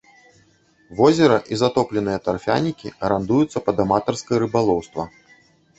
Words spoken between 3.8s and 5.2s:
аматарскае рыбалоўства.